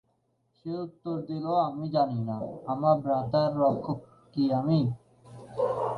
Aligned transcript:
সে 0.57 0.71
উত্তর 0.85 1.15
দিল, 1.27 1.45
আমি 1.67 1.85
জানি 1.95 2.19
না; 2.29 2.37
আমার 2.67 2.95
ভ্রাতার 3.03 3.49
রক্ষক 3.61 3.99
কি 4.33 4.43
আমি? 4.59 4.79